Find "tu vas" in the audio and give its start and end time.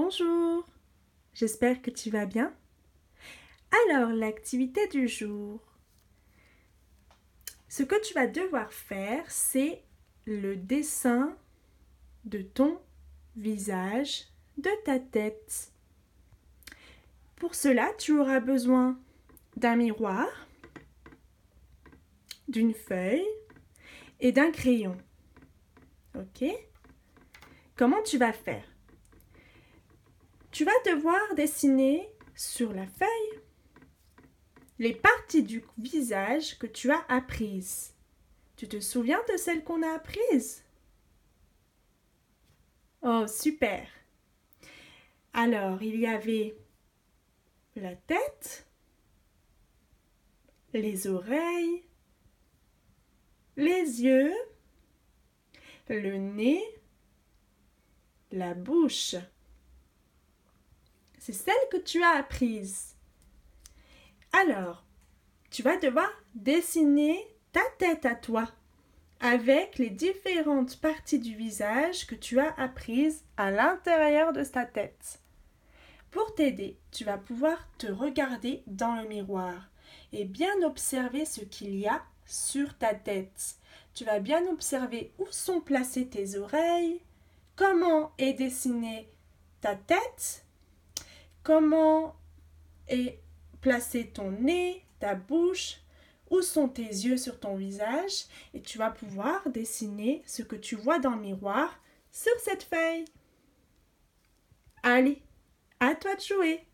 1.90-2.24, 8.06-8.28, 28.04-28.32, 30.58-30.72, 65.50-65.76, 76.92-77.18, 83.92-84.20, 98.60-98.90